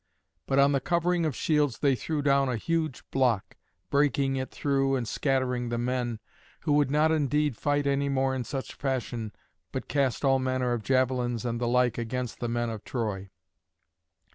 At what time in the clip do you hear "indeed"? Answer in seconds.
7.11-7.55